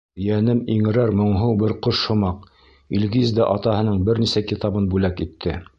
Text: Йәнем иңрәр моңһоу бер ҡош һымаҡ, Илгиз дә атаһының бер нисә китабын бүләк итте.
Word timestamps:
Йәнем 0.27 0.61
иңрәр 0.75 1.13
моңһоу 1.19 1.53
бер 1.63 1.75
ҡош 1.89 2.01
һымаҡ, 2.13 2.49
Илгиз 2.99 3.35
дә 3.41 3.51
атаһының 3.59 4.05
бер 4.09 4.27
нисә 4.27 4.49
китабын 4.53 4.93
бүләк 4.95 5.23
итте. 5.27 5.61